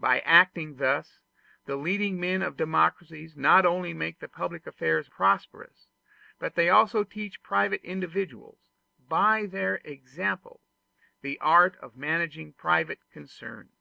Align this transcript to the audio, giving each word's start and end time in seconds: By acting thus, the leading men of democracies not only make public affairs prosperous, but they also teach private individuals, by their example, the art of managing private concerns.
By 0.00 0.20
acting 0.20 0.76
thus, 0.76 1.18
the 1.66 1.76
leading 1.76 2.18
men 2.18 2.40
of 2.40 2.56
democracies 2.56 3.36
not 3.36 3.66
only 3.66 3.92
make 3.92 4.18
public 4.32 4.66
affairs 4.66 5.10
prosperous, 5.10 5.88
but 6.38 6.54
they 6.54 6.70
also 6.70 7.04
teach 7.04 7.42
private 7.42 7.82
individuals, 7.84 8.70
by 9.06 9.44
their 9.44 9.82
example, 9.84 10.62
the 11.20 11.38
art 11.40 11.76
of 11.76 11.94
managing 11.94 12.54
private 12.54 13.00
concerns. 13.12 13.76